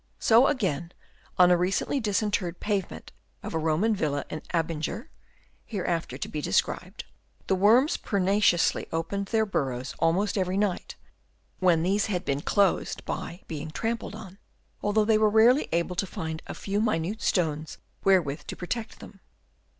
[0.17, 0.93] So again
[1.37, 3.11] on a recently disinterred pavement
[3.43, 5.09] of a Roman villa at Abinger
[5.63, 7.05] (hereafter to be described)
[7.45, 10.95] the worms pertinaciously opened their bur rows almost every night,
[11.59, 14.39] when these had been closed by being trampled on,
[14.81, 19.19] although they were rarely able to find a few minute stones wherewith to protect them.